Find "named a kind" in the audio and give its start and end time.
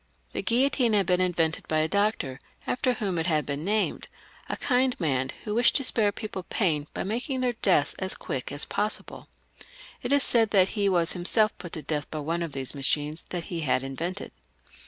3.63-4.99